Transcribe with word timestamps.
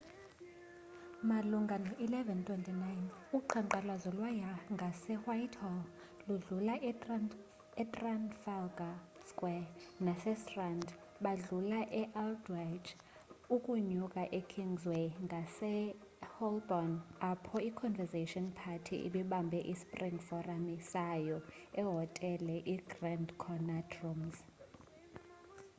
malunga 1.29 1.75
no-11:29 1.85 2.77
uqhankqalazo 3.37 4.09
lwaya 4.17 4.51
ngasewhitehall 4.75 5.79
ludlula 6.25 6.75
etrafalgar 7.83 8.95
square 9.29 9.65
nasestrand 10.05 10.85
badlula 11.23 11.79
e-aldwaych 12.01 12.89
ukunyuka 13.55 14.21
ekingsway 14.39 15.05
ngase 15.25 15.71
holborn 16.35 16.93
apho 17.31 17.55
iconservative 17.69 18.45
party 18.61 18.95
ibibambe 19.07 19.59
ispring 19.73 20.17
forum 20.27 20.63
sayo 20.91 21.37
ehotele 21.79 22.55
igrand 22.75 23.27
connaught 23.43 23.89
rooms 24.01 24.37